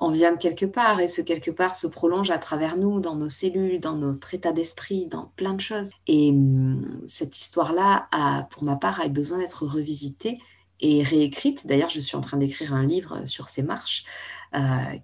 [0.00, 3.16] on vient de quelque part et ce quelque part se prolonge à travers nous, dans
[3.16, 5.90] nos cellules, dans notre état d'esprit, dans plein de choses.
[6.06, 8.08] Et hum, cette histoire-là,
[8.50, 10.38] pour ma part, a besoin d'être revisitée
[10.80, 11.66] et réécrite.
[11.66, 14.04] D'ailleurs, je suis en train d'écrire un livre sur ces marches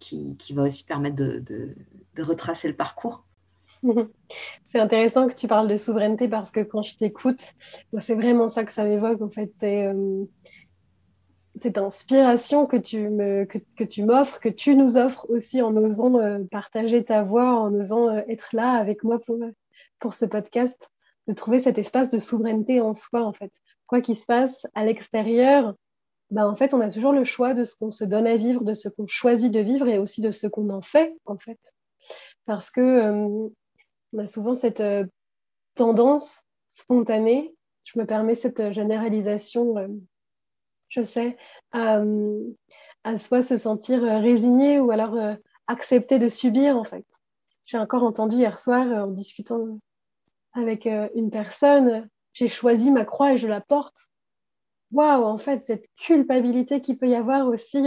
[0.00, 1.42] qui, qui, va aussi permettre de,
[2.16, 3.22] de retracer le parcours.
[4.64, 7.54] C'est intéressant que tu parles de souveraineté parce que quand je t'écoute,
[7.98, 9.20] c'est vraiment ça que ça m'évoque.
[9.22, 10.24] En fait, c'est euh,
[11.56, 16.18] cette inspiration que tu me, que, tu m'offres, que tu nous offres aussi en osant
[16.18, 19.38] euh, partager ta voix, en osant euh, être là avec moi pour,
[19.98, 20.90] pour ce podcast,
[21.26, 23.52] de trouver cet espace de souveraineté en soi, en fait.
[23.86, 25.74] Quoi qu'il se passe à l'extérieur,
[26.30, 28.64] ben, en fait, on a toujours le choix de ce qu'on se donne à vivre,
[28.64, 31.60] de ce qu'on choisit de vivre et aussi de ce qu'on en fait, en fait.
[32.44, 33.50] Parce que
[34.12, 35.04] on a souvent cette euh,
[35.74, 39.88] tendance spontanée, je me permets cette euh, généralisation, euh,
[40.88, 41.36] je sais,
[41.72, 42.02] à,
[43.18, 45.16] soit se sentir résigné ou alors
[45.66, 47.06] accepter de subir en fait.
[47.64, 49.78] J'ai encore entendu hier soir en discutant
[50.52, 54.08] avec une personne, j'ai choisi ma croix et je la porte.
[54.92, 57.82] Waouh, en fait, cette culpabilité qu'il peut y avoir aussi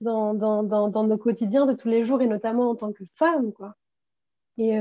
[0.00, 3.52] dans, dans, dans, nos quotidiens de tous les jours et notamment en tant que femme,
[3.52, 3.74] quoi.
[4.56, 4.78] Et,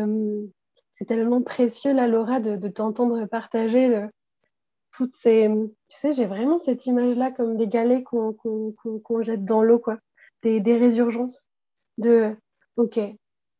[0.99, 4.07] c'est tellement précieux, là, Laura, de, t'entendre partager euh,
[4.99, 5.49] toutes ces.
[5.87, 9.81] Tu sais, j'ai vraiment cette image-là comme des galets qu'on jette dans l'eau.
[10.43, 11.47] Des, résurgences.
[11.97, 12.35] De,
[12.75, 12.99] OK,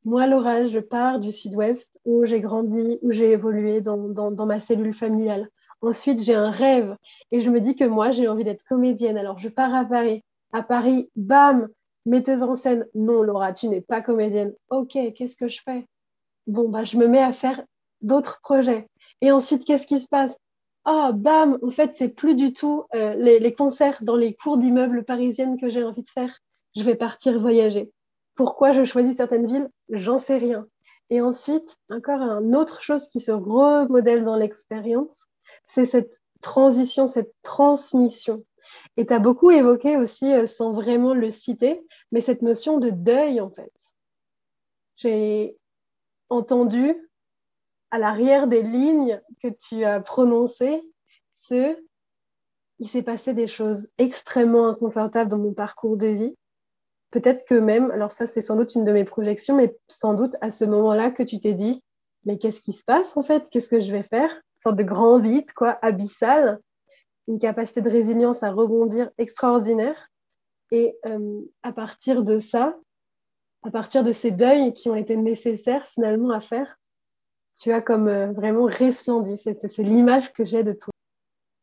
[0.04, 4.94] moi, Laura, je pars du sud-ouest où j'ai grandi, où j'ai évolué dans, ma cellule
[4.94, 5.48] familiale.
[5.82, 6.98] Ensuite, j'ai un rêve
[7.32, 9.18] et je me dis que moi, j'ai envie d'être comédienne.
[9.18, 10.26] Alors, je pars à Paris.
[10.52, 11.70] À Paris, bam,
[12.06, 12.86] metteuse en scène.
[12.96, 14.54] Non, Laura, tu n'es pas comédienne.
[14.70, 15.86] Ok, qu'est-ce que je fais?
[16.48, 17.64] Bon, bah, je me mets à faire
[18.02, 18.90] d'autres projets.
[19.22, 20.38] Et ensuite, qu'est-ce qui se passe?
[20.86, 25.04] Ah, bam, en fait, c'est plus du tout euh, les, concerts dans les cours d'immeubles
[25.04, 26.42] parisiennes que j'ai envie de faire.
[26.76, 27.92] Je vais partir voyager.
[28.36, 29.70] Pourquoi je choisis certaines villes?
[29.90, 30.68] J'en sais rien.
[31.10, 35.26] Et ensuite, encore une autre chose qui se remodèle dans l'expérience,
[35.66, 38.46] c'est cette transition, cette transmission.
[38.98, 42.90] Et tu as beaucoup évoqué aussi, euh, sans vraiment le citer, mais cette notion de
[42.90, 43.74] deuil, en fait.
[44.96, 45.58] J'ai
[46.30, 47.09] entendu
[47.92, 50.82] à l'arrière des lignes que tu as prononcées
[51.34, 51.76] ce
[52.80, 56.36] il s'est passé des choses extrêmement inconfortables dans mon parcours de vie.
[57.12, 60.36] Peut-être que même, alors ça c'est sans doute une de mes projections, mais sans doute
[60.42, 61.84] à ce moment-là que tu t'es dit,
[62.26, 63.48] mais qu'est-ce qui se passe en fait?
[63.52, 64.32] Qu'est-ce que je vais faire?
[64.32, 66.60] Une sorte de grand vide, quoi, abyssal,
[67.28, 70.10] une capacité de résilience à rebondir extraordinaire.
[70.72, 72.78] Et euh, à partir de ça,
[73.64, 76.79] à partir de ces deuils qui ont été nécessaires finalement à faire,
[77.60, 79.38] tu as comme euh, vraiment resplendi.
[79.38, 80.92] C'est l'image que j'ai de toi.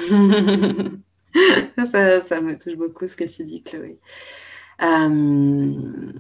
[1.85, 3.99] ça, me touche beaucoup ce que tu dis, Chloé.
[4.83, 6.13] Euh,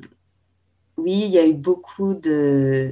[0.96, 2.90] oui, il y a eu beaucoup de...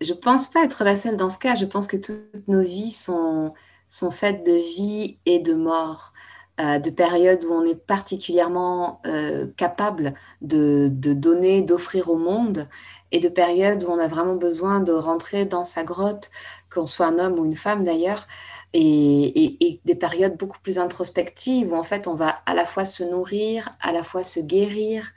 [0.00, 1.54] Je pense pas être la seule dans ce cas.
[1.54, 3.54] Je pense que toutes nos vies sont,
[3.88, 6.12] sont faites de vie et de mort.
[6.60, 12.68] Euh, de périodes où on est particulièrement euh, capable de, donner, d'offrir au monde,
[13.10, 16.30] et de périodes où on a vraiment besoin de rentrer dans sa grotte,
[16.70, 18.26] qu'on soit un homme ou une femme d'ailleurs,
[18.74, 23.02] et, des périodes beaucoup plus introspectives où en fait on va à la fois se
[23.02, 25.10] nourrir, à la fois se guérir,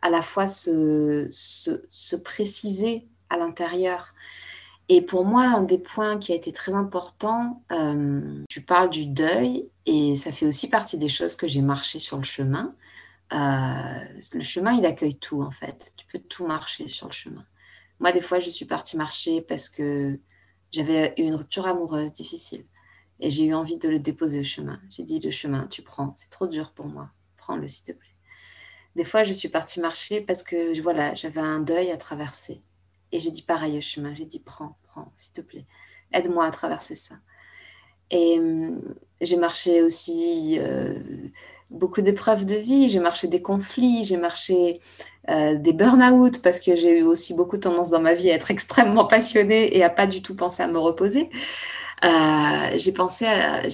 [0.00, 4.14] à la fois se, se préciser à l'intérieur.
[4.88, 9.06] Et pour moi, un des points qui a été très important, euh, tu parles du
[9.06, 12.74] deuil, et ça fait aussi partie des choses que j'ai marché sur le chemin.
[13.32, 15.92] Euh, le chemin, il accueille tout, en fait.
[15.96, 17.44] Tu peux tout marcher sur le chemin.
[18.00, 20.18] Moi, des fois, je suis partie marcher parce que
[20.72, 22.64] j'avais eu une rupture amoureuse difficile.
[23.20, 24.80] Et j'ai eu envie de le déposer au chemin.
[24.90, 26.12] J'ai dit, le chemin, tu prends.
[26.16, 27.10] C'est trop dur pour moi.
[27.36, 28.08] Prends-le, s'il te plaît.
[28.96, 32.62] Des fois, je suis partie marcher parce que voilà, j'avais un deuil à traverser.
[33.12, 34.14] Et j'ai dit pareil au chemin.
[34.14, 35.66] J'ai dit prends, prends, s'il te plaît.
[36.12, 37.16] Aide-moi à traverser ça.
[38.10, 38.94] Et hum,
[39.24, 40.98] j'ai marché aussi euh,
[41.70, 42.88] beaucoup d'épreuves de vie.
[42.88, 44.80] J'ai marché des conflits, j'ai marché
[45.28, 48.50] euh, des burn-out parce que j'ai eu aussi beaucoup tendance dans ma vie à être
[48.50, 51.30] extrêmement passionnée et à pas du tout penser à me reposer.
[52.04, 53.26] Euh, j'ai pensé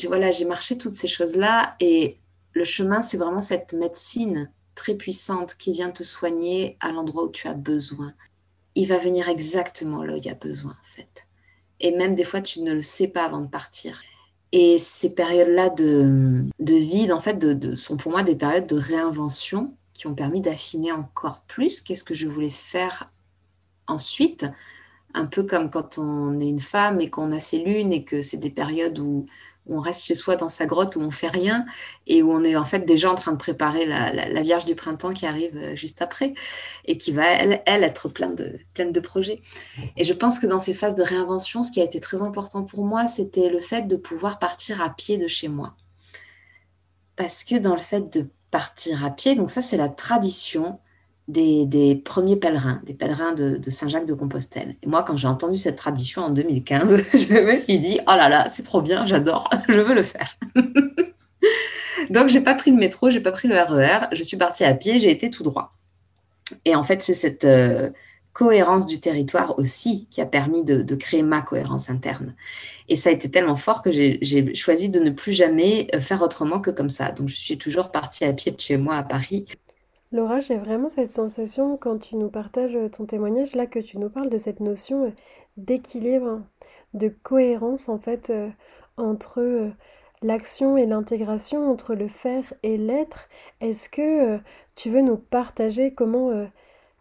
[0.07, 2.19] voilà, j'ai marché toutes ces choses-là et
[2.53, 7.31] le chemin, c'est vraiment cette médecine très puissante qui vient te soigner à l'endroit où
[7.31, 8.13] tu as besoin
[8.75, 11.27] il va venir exactement là où il y a besoin, en fait.
[11.81, 14.03] Et même des fois, tu ne le sais pas avant de partir.
[14.53, 18.77] Et ces périodes-là de, de, vide, en fait, de, sont pour moi des périodes de
[18.77, 23.13] réinvention qui ont permis d'affiner encore plus qu'est-ce que je voulais faire
[23.87, 24.47] ensuite.
[25.15, 28.23] Un peu comme quand on est une femme et qu'on a ses lunes et que
[28.23, 29.27] c'est des périodes où
[29.67, 31.65] on reste chez soi dans sa grotte où on fait rien
[32.07, 35.13] et où on est en fait déjà en train de préparer la, Vierge du printemps
[35.13, 36.35] qui arrive euh, juste après
[36.87, 39.41] et qui va elle, être pleine de, pleine de projets.
[39.97, 42.65] Et je pense que dans ces phases de réinvention, ce qui a été très important
[42.65, 45.75] pour moi, c'était le fait de pouvoir partir à pied de chez moi.
[47.17, 50.81] Parce que dans le fait de partir à pied, donc ça c'est la tradition
[51.31, 54.77] des, premiers pèlerins, des pèlerins de, Saint-Jacques de Compostelle.
[54.83, 58.29] Et moi, quand j'ai entendu cette tradition en 2015, je me suis dit, oh là
[58.29, 60.37] là, c'est trop bien, j'adore, je veux le faire.
[62.11, 64.65] Donc, j'ai pas pris le métro, j'ai pas pris le RER, e je suis partie
[64.65, 65.75] à pied, j'ai été tout droit.
[66.65, 67.91] Et en fait, c'est cette euh,
[68.33, 72.35] cohérence du territoire aussi qui a permis de, de, créer ma cohérence interne.
[72.89, 76.23] Et ça a été tellement fort que j'ai choisi de ne plus jamais euh, faire
[76.23, 77.13] autrement que comme ça.
[77.13, 79.45] Donc, je suis toujours partie à pied de chez moi à Paris.
[80.13, 84.11] Laura, j'ai vraiment cette sensation quand tu nous partages ton témoignage, là que tu nous
[84.11, 85.11] parles de cette notion euh,
[85.57, 86.43] d'équilibre,
[86.95, 88.49] de cohérence en fait euh,
[88.97, 89.71] entre euh,
[90.23, 93.29] l'action et l'intégration, entre le faire et l'être.
[93.61, 94.41] Est-ce que
[94.75, 96.31] tu veux nous partager comment,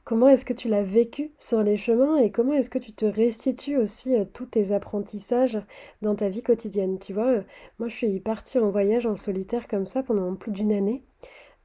[0.04, 3.06] comment est-ce que tu l'as vécu sur les chemins et comment est-ce que tu te
[3.06, 5.60] restitues aussi tous tes apprentissages
[6.02, 7.00] dans ta vie quotidienne?
[7.00, 7.44] Tu vois,
[7.80, 11.04] moi je suis partie en voyage en solitaire comme ça pendant plus d'une année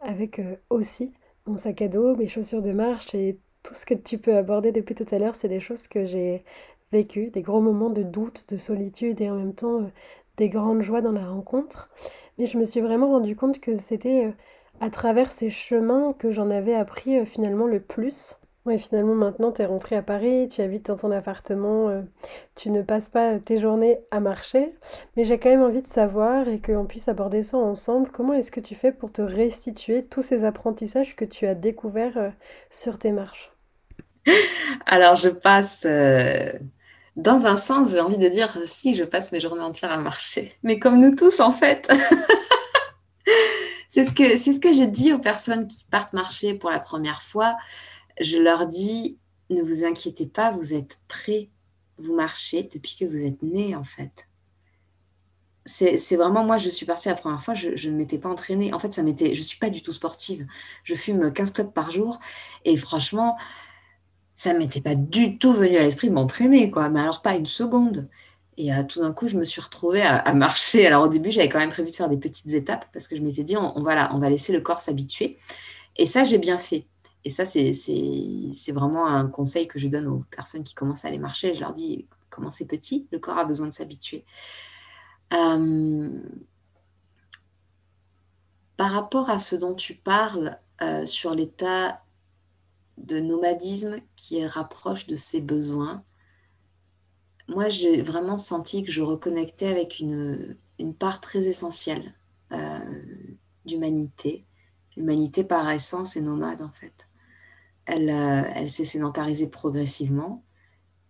[0.00, 1.12] avec aussi
[1.46, 4.72] mon sac à dos, mes chaussures de marche et tout ce que tu peux aborder
[4.72, 6.44] depuis tout à l'heure, c'est des choses que j'ai
[6.92, 9.88] vécues, des gros moments de doute, de solitude et en même temps euh,
[10.36, 11.90] des grandes joies dans la rencontre.
[12.38, 14.32] Mais je me suis vraiment rendu compte que c'était euh,
[14.80, 18.36] à travers ces chemins que j'en avais appris euh, finalement le plus.
[18.64, 22.00] Ouais, finalement, maintenant, tu es rentré à Paris, tu habites dans ton appartement, euh,
[22.54, 24.74] tu ne passes pas tes journées à marcher,
[25.16, 28.10] mais j'ai quand même envie de savoir et qu'on puisse aborder ça ensemble.
[28.10, 32.16] Comment est-ce que tu fais pour te restituer tous ces apprentissages que tu as découverts
[32.16, 32.30] euh,
[32.70, 33.52] sur tes marches?
[34.86, 36.50] Alors, je passe, euh,
[37.16, 40.54] dans un sens, j'ai envie de dire, si, je passe mes journées entières à marcher,
[40.62, 41.92] mais comme nous tous, en fait.
[43.86, 46.80] C'est ce que, c'est ce que je dis aux personnes qui partent marcher pour la
[46.80, 47.54] première fois
[48.20, 49.18] je leur dis,
[49.50, 51.50] ne vous inquiétez pas, vous êtes prêts,
[51.98, 54.26] vous marchez depuis que vous êtes né en fait.
[55.66, 58.74] C'est vraiment moi, je suis partie la première fois, je, ne m'étais pas entraînée.
[58.74, 60.46] En fait, ça m'était, je suis pas du tout sportive.
[60.82, 62.20] Je fume 15 clubs par jour
[62.66, 63.38] et franchement,
[64.34, 66.90] ça m'était pas du tout venu à l'esprit de m'entraîner, quoi.
[66.90, 68.10] Mais alors pas une seconde.
[68.58, 70.86] Et euh, tout d'un coup, je me suis retrouvée à, marcher.
[70.86, 73.22] Alors au début, j'avais quand même prévu de faire des petites étapes parce que je
[73.22, 75.38] m'étais dit, on, on va laisser le corps s'habituer.
[75.96, 76.86] Et ça, j'ai bien fait.
[77.24, 81.18] Et ça, c'est vraiment un conseil que je donne aux personnes qui commencent à aller
[81.18, 81.54] marcher.
[81.54, 84.24] Je leur dis, commencez petit, le corps a besoin de s'habituer.
[85.32, 86.10] Euh,
[88.76, 92.02] par rapport à ce dont tu parles euh, sur l'état
[92.98, 96.04] de nomadisme qui rapproche de ses besoins,
[97.48, 102.14] moi j'ai vraiment senti que je reconnectais avec une, une part très essentielle
[102.52, 102.78] euh,
[103.64, 104.44] d'humanité.
[104.96, 107.08] L'humanité par essence est nomade en fait.
[107.90, 110.42] Euh, elle, s'est sédentarisée progressivement.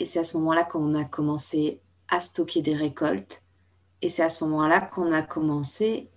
[0.00, 3.42] Et c'est à ce moment-là qu'on a commencé à stocker des récoltes.
[4.02, 6.08] Et c'est à ce moment-là qu'on a commencé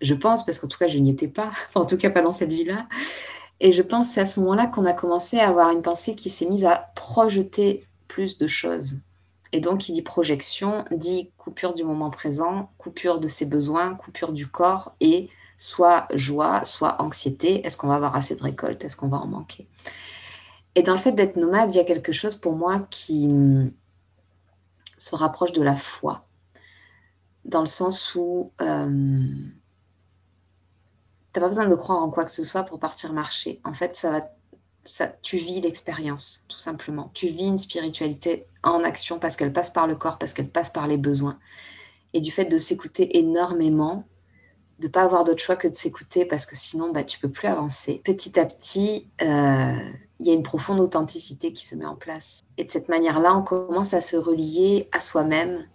[0.00, 2.32] Je pense, parce qu'en tout cas, je n'y étais pas, en tout cas pas dans
[2.32, 2.88] cette vie-là.
[3.60, 6.14] Et je pense que c'est à ce moment-là qu'on a commencé à avoir une pensée
[6.14, 9.00] qui s'est mise à projeter plus de choses.
[9.52, 14.32] Et donc, qui dit projection, dit coupure du moment présent, coupure de ses besoins, coupure
[14.32, 17.66] du corps et soit joie, soit anxiété.
[17.66, 18.84] Est-ce qu'on va avoir assez de récolte?
[18.84, 19.68] Est-ce qu'on va en manquer?
[20.74, 23.28] Et dans le fait d'être nomade, il y a quelque chose pour moi qui
[24.98, 26.26] se rapproche de la foi,
[27.44, 28.84] dans le sens où euh,
[31.32, 33.60] tu n'as pas besoin de croire en quoi que ce soit pour partir marcher.
[33.64, 34.20] En fait, ça va,
[34.84, 37.10] ça, tu vis l'expérience, tout simplement.
[37.14, 40.70] Tu vis une spiritualité en action parce qu'elle passe par le corps, parce qu'elle passe
[40.70, 41.38] par les besoins.
[42.12, 44.04] Et du fait de s'écouter énormément,
[44.78, 47.48] de pas avoir d'autre choix que de s'écouter parce que sinon bah, tu peux plus
[47.48, 48.00] avancer.
[48.04, 49.78] Petit à petit, euh,
[50.18, 52.42] il y a une profonde authenticité qui se met en place.
[52.58, 55.66] Et de cette manière-là, on commence à se relier à soi-même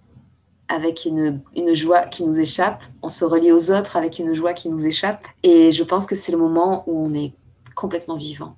[0.68, 2.84] avec une, une, joie qui nous échappe.
[3.02, 5.26] On se relie aux autres avec une joie qui nous échappe.
[5.44, 7.34] Et je pense que c'est le moment où on est
[7.76, 8.56] complètement vivant.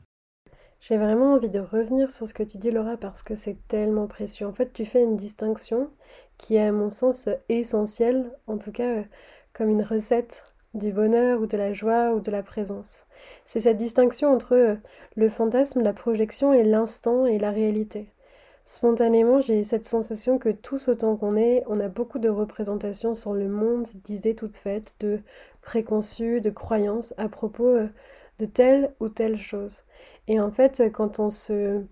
[0.79, 4.05] J'ai vraiment envie de revenir sur ce que tu dis, Laura, parce que c'est tellement
[4.05, 4.45] précieux.
[4.45, 5.89] En fait, tu fais une distinction
[6.37, 9.03] qui est, à mon sens, essentielle, en tout cas
[9.53, 13.05] comme une recette du bonheur ou de la joie ou de la présence.
[13.45, 14.75] C'est cette distinction entre euh,
[15.15, 18.07] le fantasme, la projection et l'instant et la réalité.
[18.65, 23.33] Spontanément, j'ai cette sensation que tous autant qu'on est, on a beaucoup de représentations sur
[23.33, 25.19] le monde, d'idées toutes faites, de
[25.61, 27.87] préconçus, de croyances à propos euh,
[28.39, 29.83] de telle ou telle chose.
[30.27, 31.83] Et en fait, quand on se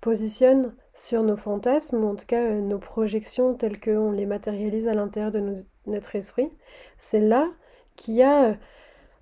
[0.00, 4.88] positionne sur nos fantasmes, ou en tout cas euh, nos projections telles qu'on les matérialise
[4.88, 5.40] à l'intérieur de
[5.88, 6.50] notre esprit,
[6.96, 7.48] c'est là
[7.96, 8.54] qu'il y a euh,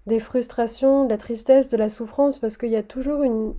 [0.06, 3.54] des frustrations, de la tristesse, de la souffrance, parce qu'il y a toujours une,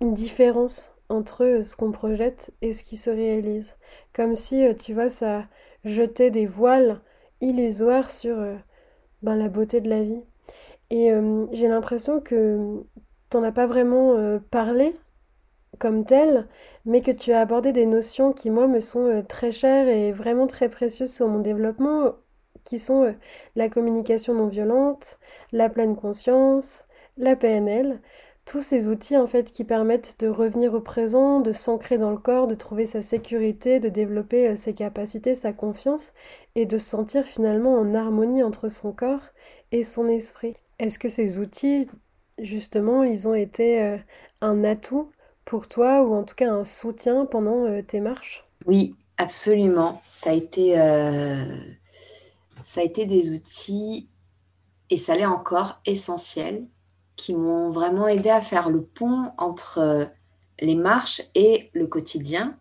[0.00, 3.76] différence entre euh, ce qu'on projette et ce qui se réalise.
[4.14, 5.44] Comme si, euh, tu vois, ça
[5.84, 7.00] jetait des voiles
[7.42, 8.36] illusoires sur
[9.22, 10.22] ben, la beauté de la vie.
[10.90, 11.10] Et
[11.52, 12.82] j'ai l'impression que
[13.30, 14.94] t'en as pas vraiment parlé
[15.80, 16.46] comme tel,
[16.84, 20.46] mais que tu as abordé des notions qui, moi, me sont très chères et vraiment
[20.46, 22.14] très précieuses sur mon développement
[22.64, 23.12] qui sont euh,
[23.56, 25.18] la communication non violente,
[25.52, 26.84] la pleine conscience,
[27.16, 28.00] la PNL,
[28.44, 32.18] tous ces outils en fait qui permettent de revenir au présent, de s'ancrer dans le
[32.18, 36.12] corps, de trouver sa sécurité, de développer euh, ses capacités, sa confiance
[36.54, 39.28] et de se sentir finalement en harmonie entre son corps
[39.72, 40.54] et son esprit.
[40.78, 41.88] Est-ce que ces outils,
[42.38, 43.96] justement, ils ont été euh,
[44.40, 45.10] un atout
[45.44, 48.44] pour toi ou en tout cas un soutien pendant tes marches?
[48.66, 50.02] Oui, absolument.
[50.06, 50.76] Ça a été
[52.62, 54.08] ça a été des outils,
[54.90, 56.66] et ça l'est encore, essentiels,
[57.16, 60.04] qui m'ont vraiment aidé à faire le pont entre euh,
[60.60, 62.56] les marches et le quotidien,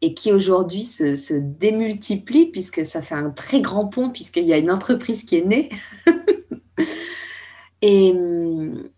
[0.00, 4.52] et qui aujourd'hui se, se démultiplie, puisque ça fait un très grand pont, puisqu'il y
[4.52, 5.68] a une entreprise qui est née.
[7.82, 8.88] et hum,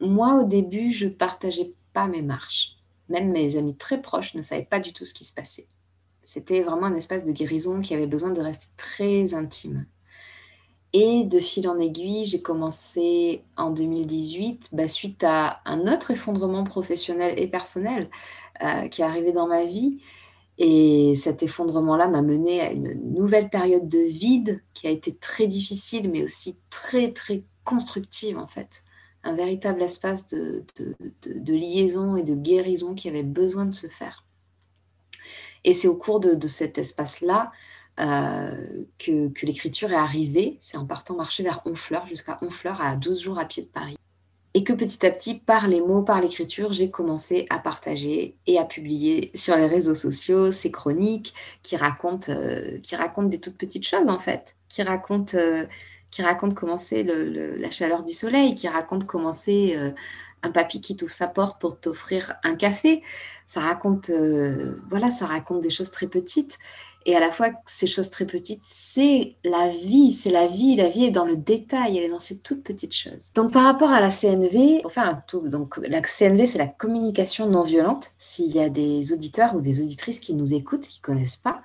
[0.00, 2.76] moi, au début, je partageais pas mes marches.
[3.08, 5.68] Même mes amis très proches ne savaient pas du tout ce qui se passait.
[6.22, 9.86] C'était vraiment un espace de guérison qui avait besoin de rester très intime.
[10.92, 16.64] Et de fil en aiguille, j'ai commencé en 2018, bah, suite à un autre effondrement
[16.64, 18.10] professionnel et personnel
[18.62, 20.00] euh, qui est arrivé dans ma vie.
[20.58, 25.46] Et cet effondrement-là m'a mené à une nouvelle période de vide qui a été très
[25.46, 28.84] difficile, mais aussi très, très constructive en fait.
[29.24, 30.64] Un véritable espace de,
[31.52, 34.24] liaison et de guérison qui avait besoin de se faire.
[35.64, 37.52] Et c'est au cours de, cet espace-là
[38.00, 40.56] euh, que, l'écriture est arrivée.
[40.60, 43.96] C'est en partant marcher vers Honfleur, jusqu'à Honfleur, à 12 jours à pied de Paris.
[44.54, 48.58] Et que petit à petit, par les mots, par l'écriture, j'ai commencé à partager et
[48.58, 51.32] à publier sur les réseaux sociaux ces chroniques
[51.62, 55.64] qui racontent, euh, qui racontent des toutes petites choses, en fait, qui racontent, euh,
[56.12, 59.74] qui racontent comment c'est la chaleur du soleil, qui racontent comment c'est
[60.42, 63.02] un papy qui t'ouvre sa porte pour t'offrir un café.
[63.46, 66.58] Ça raconte, euh, voilà, ça raconte des choses très petites.
[67.04, 70.76] Et à la fois, ces choses très petites, c'est la vie, c'est la vie.
[70.76, 73.32] La vie est dans le détail, elle est dans ces toutes petites choses.
[73.34, 76.68] Donc, par rapport à la CNV, pour faire un tour, donc la CNV, c'est la
[76.68, 78.10] communication non violente.
[78.18, 81.62] S'il y a des auditeurs ou des auditrices qui nous écoutent, qui connaissent pas,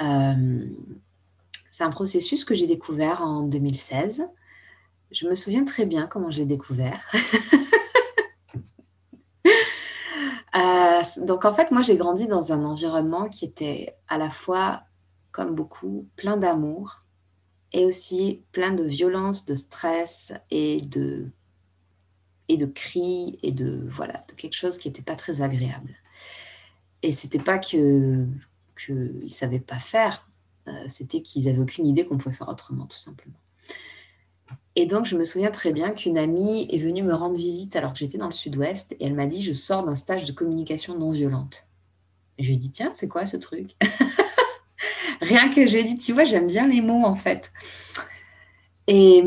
[0.00, 0.64] euh,
[1.78, 4.24] c'est un processus que j'ai découvert en 2016.
[5.12, 7.00] Je me souviens très bien comment je l'ai découvert.
[10.56, 14.82] Euh, donc en fait, moi j'ai grandi dans un environnement qui était à la fois,
[15.30, 17.04] comme beaucoup, plein d'amour
[17.72, 21.30] et aussi plein de violence, de stress et de
[22.48, 25.94] et de cris et de voilà de quelque chose qui n'était pas très agréable.
[27.02, 28.26] Et c'était pas que
[28.74, 30.27] qu'ils savaient pas faire,
[30.86, 33.38] c'était qu'ils avaient aucune idée qu'on pouvait faire autrement, tout simplement.
[34.76, 37.92] Et donc, je me souviens très bien qu'une amie est venue me rendre visite alors
[37.92, 40.96] que j'étais dans le sud-ouest et elle m'a dit Je sors d'un stage de communication
[40.96, 41.66] non violente.
[42.38, 43.76] Et je lui ai dit Tiens, c'est quoi ce truc?
[45.20, 47.52] Rien que j'ai dit Tu vois, j'aime bien les mots en fait.
[48.86, 49.24] Et,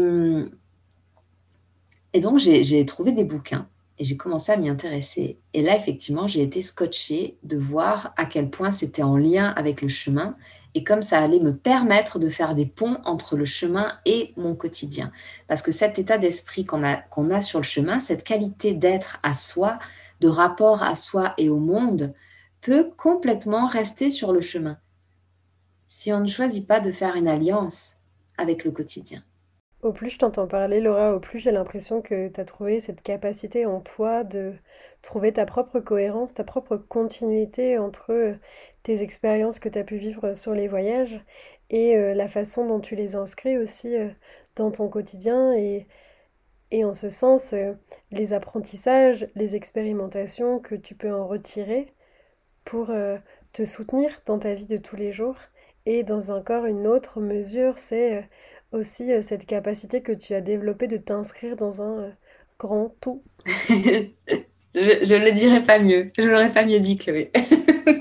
[2.14, 3.68] et donc, j'ai trouvé des bouquins
[4.00, 5.38] et j'ai commencé à m'y intéresser.
[5.54, 9.82] Et là, effectivement, j'ai été scotchée de voir à quel point c'était en lien avec
[9.82, 10.36] le chemin
[10.76, 14.56] et comme ça allait me permettre de faire des ponts entre le chemin et mon
[14.56, 15.12] quotidien.
[15.48, 19.20] Parce que cet état d'esprit qu'on a, qu'on a sur le chemin, cette qualité d'être
[19.24, 19.80] à soi,
[20.20, 22.14] de rapport à soi et au monde,
[22.62, 24.78] peut complètement rester sur le chemin
[25.92, 27.98] si on ne choisit pas de faire une alliance
[28.38, 29.22] avec le quotidien.
[29.82, 33.02] Au plus je t'entends parler, Laura, au plus j'ai l'impression que tu as trouvé cette
[33.02, 34.54] capacité en toi de
[35.02, 38.38] trouver ta propre cohérence, ta propre continuité entre
[38.84, 41.22] tes expériences que tu as pu vivre sur les voyages
[41.70, 44.10] et euh, la façon dont tu les inscris aussi euh,
[44.56, 45.88] dans ton quotidien et,
[46.72, 47.74] et en ce sens, euh,
[48.12, 51.94] les apprentissages, les expérimentations que tu peux en retirer
[52.66, 52.92] pour
[53.54, 55.36] te soutenir dans ta vie de tous les jours.
[55.88, 58.30] Et dans encore une autre mesure, c'est
[58.72, 62.14] aussi cette capacité que tu as développée de t'inscrire dans un
[62.60, 63.24] grand tout.
[63.48, 66.12] je ne le dirais pas mieux.
[66.16, 67.32] Je l'aurais pas mieux dit, Chloé.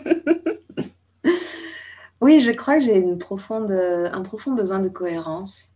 [2.20, 5.72] oui, je crois que j'ai euh, un profond besoin de cohérence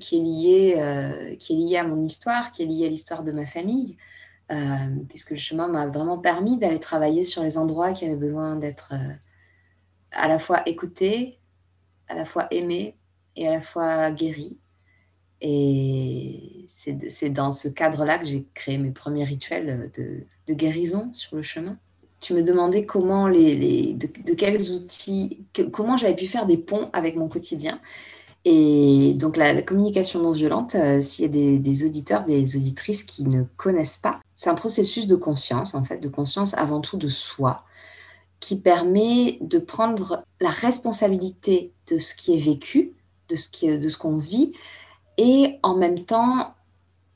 [0.00, 3.30] qui, est lié, qui est lié à mon histoire, qui est lié à l'histoire de
[3.30, 3.96] ma famille.
[5.08, 8.92] puisque le chemin m'a vraiment permis d'aller travailler sur les endroits qui avaient besoin d'être
[10.12, 11.38] à la fois écoutés,
[12.08, 12.96] à la fois aimés
[13.36, 14.58] et à la fois guéri.
[15.40, 21.42] Et c'est dans ce cadre-là que j'ai créé mes premiers rituels de, guérison sur le
[21.42, 21.78] chemin.
[22.20, 27.16] Tu me demandais comment les, de, quels outils, comment j'avais pu faire des ponts avec
[27.16, 27.80] mon quotidien.
[28.44, 33.02] Et donc la, communication non violente, euh, s'il y a des, des, auditeurs, des auditrices
[33.04, 36.96] qui ne connaissent pas, c'est un processus de conscience, en fait, de conscience avant tout
[36.96, 37.64] de soi,
[38.38, 42.96] qui permet de prendre la responsabilité de ce qui est vécu
[43.28, 44.52] de ce qui, de ce qu'on vit
[45.18, 46.54] et en même temps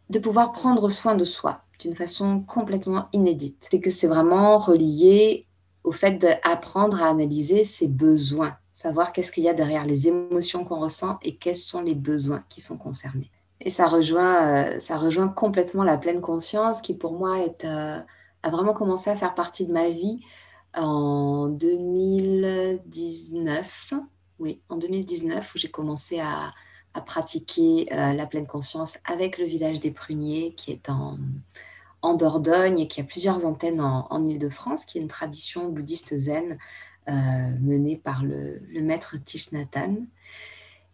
[0.08, 3.66] de pouvoir prendre soin de soi d'une façon complètement inédite.
[3.70, 5.46] C'est que c'est vraiment relié
[5.82, 10.62] au fait d'apprendre à analyser ses besoins, savoir qu'est-ce qu'il y a derrière les émotions
[10.64, 13.30] qu'on ressent et quels sont les besoins qui sont concernés.
[13.62, 17.98] Et ça rejoint, euh, ça rejoint complètement la pleine conscience qui pour moi euh,
[18.42, 20.20] a vraiment commencé à faire partie de ma vie
[20.74, 23.94] en 2019
[24.40, 26.52] oui, en 2019, où j'ai commencé à,
[27.06, 31.18] pratiquer euh, la pleine conscience avec le village des Pruniers, qui est en,
[32.02, 36.58] Dordogne et qui a plusieurs antennes en, en Ile-de-France, qui est une tradition bouddhiste zen
[37.08, 37.12] euh,
[37.60, 39.50] menée par le, maître Thich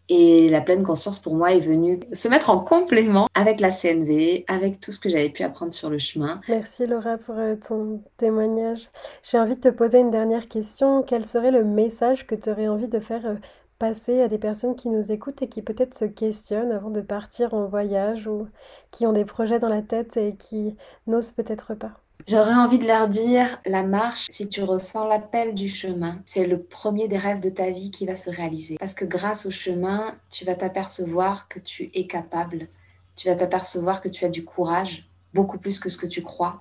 [0.09, 4.45] et la pleine conscience pour moi est venue se mettre en complément avec la CNV,
[4.47, 6.41] avec tout ce que j'avais pu apprendre sur le chemin.
[6.49, 8.89] Merci Laura pour euh, ton témoignage.
[9.25, 11.03] J'ai envie de te poser une dernière question.
[11.03, 13.35] Quel serait le message que tu aurais envie de faire euh,
[13.79, 17.55] passer à des personnes qui nous écoutent et qui peut-être se questionnent avant de partir
[17.55, 18.49] en voyage ou
[18.91, 21.93] qui ont des projets dans la tête et qui n'osent peut-être pas
[22.27, 26.61] J'aurais envie de leur dire, la marche, si tu ressens l'appel du chemin, c'est le
[26.61, 28.77] premier des rêves de ta vie qui va se réaliser.
[28.81, 32.69] Parce que grâce au chemin, tu vas t'apercevoir que tu es capable.
[33.15, 36.61] Tu vas t'apercevoir que tu as du courage, beaucoup plus que ce que tu crois.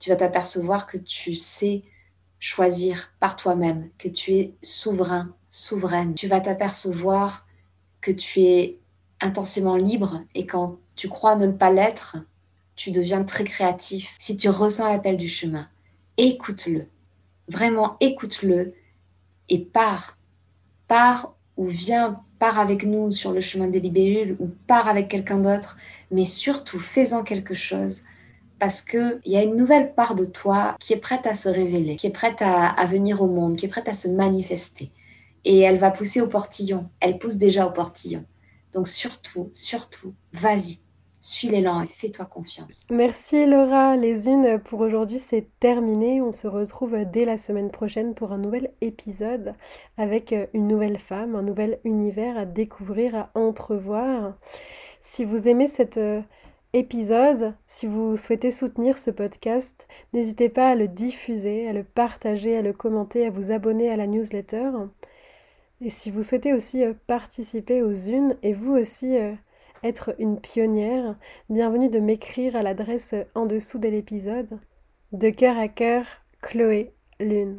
[0.00, 1.82] Tu vas t'apercevoir que tu sais
[2.38, 6.14] choisir par toi-même, que tu es souverain, souveraine.
[6.14, 7.46] Tu vas t'apercevoir
[8.00, 8.78] que tu es
[9.20, 12.18] intensément libre et quand tu crois ne pas l'être,
[12.74, 14.16] tu deviens très créatif.
[14.18, 15.68] Si tu ressens l'appel du chemin,
[16.18, 16.86] écoute-le.
[17.48, 18.74] Vraiment, écoute-le
[19.48, 20.18] et pars.
[20.88, 25.38] Pars ou viens, pars avec nous sur le chemin des libellules ou pars avec quelqu'un
[25.38, 25.78] d'autre.
[26.10, 28.02] Mais surtout, fais-en quelque chose
[28.58, 31.96] parce qu'il y a une nouvelle part de toi qui est prête à se révéler,
[31.96, 34.90] qui est prête à, à, venir au monde, qui est prête à se manifester.
[35.48, 36.90] Et elle va pousser au portillon.
[37.00, 38.24] Elle pousse déjà au portillon.
[38.74, 40.80] Donc surtout, surtout, vas-y,
[41.26, 42.86] suis l'élan et fais-toi confiance.
[42.90, 43.96] Merci Laura.
[43.96, 46.22] Les unes pour aujourd'hui, c'est terminé.
[46.22, 49.54] On se retrouve dès la semaine prochaine pour un nouvel épisode
[49.96, 54.34] avec une nouvelle femme, un nouvel univers à découvrir, à entrevoir.
[55.00, 56.20] Si vous aimez cet euh,
[56.72, 62.56] épisode, si vous souhaitez soutenir ce podcast, n'hésitez pas à le diffuser, à le partager,
[62.56, 64.70] à le commenter, à vous abonner à la newsletter.
[65.82, 69.34] Et si vous souhaitez aussi euh, participer aux unes et vous aussi euh,
[69.82, 71.16] être une pionnière,
[71.50, 74.58] bienvenue de m'écrire à l'adresse en dessous de l'épisode.
[75.12, 76.06] De cœur à cœur,
[76.40, 77.58] Chloé Lune.